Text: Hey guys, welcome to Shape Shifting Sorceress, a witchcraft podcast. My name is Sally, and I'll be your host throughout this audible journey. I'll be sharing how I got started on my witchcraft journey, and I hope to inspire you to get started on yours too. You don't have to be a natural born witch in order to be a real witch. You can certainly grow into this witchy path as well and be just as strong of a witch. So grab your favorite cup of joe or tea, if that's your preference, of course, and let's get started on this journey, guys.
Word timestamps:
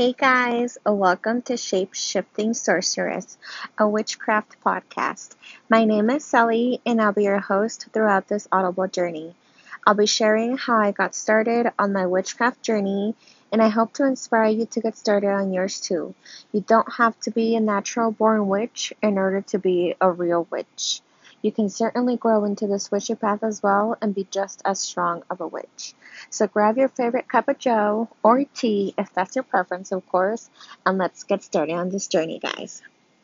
Hey 0.00 0.14
guys, 0.14 0.78
welcome 0.86 1.42
to 1.42 1.58
Shape 1.58 1.92
Shifting 1.92 2.54
Sorceress, 2.54 3.36
a 3.76 3.86
witchcraft 3.86 4.56
podcast. 4.64 5.34
My 5.68 5.84
name 5.84 6.08
is 6.08 6.24
Sally, 6.24 6.80
and 6.86 7.02
I'll 7.02 7.12
be 7.12 7.24
your 7.24 7.38
host 7.38 7.86
throughout 7.92 8.26
this 8.26 8.48
audible 8.50 8.88
journey. 8.88 9.34
I'll 9.86 9.92
be 9.92 10.06
sharing 10.06 10.56
how 10.56 10.78
I 10.78 10.92
got 10.92 11.14
started 11.14 11.70
on 11.78 11.92
my 11.92 12.06
witchcraft 12.06 12.62
journey, 12.62 13.14
and 13.52 13.60
I 13.60 13.68
hope 13.68 13.92
to 13.92 14.06
inspire 14.06 14.48
you 14.48 14.64
to 14.64 14.80
get 14.80 14.96
started 14.96 15.28
on 15.28 15.52
yours 15.52 15.78
too. 15.78 16.14
You 16.50 16.62
don't 16.62 16.94
have 16.94 17.20
to 17.20 17.30
be 17.30 17.54
a 17.54 17.60
natural 17.60 18.10
born 18.10 18.48
witch 18.48 18.94
in 19.02 19.18
order 19.18 19.42
to 19.48 19.58
be 19.58 19.96
a 20.00 20.10
real 20.10 20.46
witch. 20.50 21.02
You 21.42 21.52
can 21.52 21.68
certainly 21.68 22.16
grow 22.16 22.44
into 22.44 22.66
this 22.66 22.90
witchy 22.90 23.14
path 23.14 23.42
as 23.42 23.62
well 23.62 23.96
and 24.00 24.14
be 24.14 24.26
just 24.30 24.62
as 24.64 24.78
strong 24.80 25.22
of 25.30 25.40
a 25.40 25.46
witch. 25.46 25.94
So 26.28 26.46
grab 26.46 26.76
your 26.76 26.88
favorite 26.88 27.28
cup 27.28 27.48
of 27.48 27.58
joe 27.58 28.08
or 28.22 28.44
tea, 28.44 28.94
if 28.98 29.12
that's 29.12 29.36
your 29.36 29.44
preference, 29.44 29.92
of 29.92 30.06
course, 30.08 30.50
and 30.84 30.98
let's 30.98 31.24
get 31.24 31.42
started 31.42 31.74
on 31.74 31.90
this 31.90 32.06
journey, 32.08 32.38
guys. 32.38 32.82